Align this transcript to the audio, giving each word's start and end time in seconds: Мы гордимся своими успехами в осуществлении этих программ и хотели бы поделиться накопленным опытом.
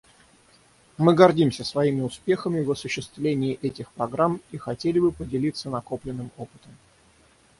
Мы 0.97 1.13
гордимся 1.13 1.63
своими 1.63 2.01
успехами 2.01 2.63
в 2.63 2.71
осуществлении 2.71 3.59
этих 3.61 3.91
программ 3.91 4.41
и 4.49 4.57
хотели 4.57 4.97
бы 4.97 5.11
поделиться 5.11 5.69
накопленным 5.69 6.31
опытом. 6.37 6.71